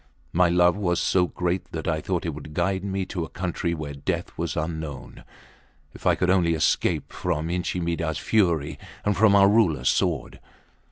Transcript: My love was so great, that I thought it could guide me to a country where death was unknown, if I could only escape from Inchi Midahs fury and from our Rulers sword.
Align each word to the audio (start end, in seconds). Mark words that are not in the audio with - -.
My 0.33 0.49
love 0.49 0.75
was 0.75 0.99
so 0.99 1.27
great, 1.27 1.71
that 1.73 1.87
I 1.87 2.01
thought 2.01 2.25
it 2.25 2.33
could 2.33 2.55
guide 2.55 2.83
me 2.83 3.05
to 3.05 3.23
a 3.23 3.29
country 3.29 3.75
where 3.75 3.93
death 3.93 4.35
was 4.35 4.57
unknown, 4.57 5.23
if 5.93 6.07
I 6.07 6.15
could 6.15 6.31
only 6.31 6.55
escape 6.55 7.13
from 7.13 7.51
Inchi 7.51 7.79
Midahs 7.79 8.17
fury 8.17 8.79
and 9.05 9.15
from 9.15 9.35
our 9.35 9.47
Rulers 9.47 9.89
sword. 9.89 10.39